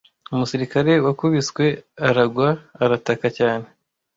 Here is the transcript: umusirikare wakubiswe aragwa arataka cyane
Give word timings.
umusirikare 0.33 0.91
wakubiswe 1.05 1.65
aragwa 2.07 2.49
arataka 2.83 3.27
cyane 3.37 3.67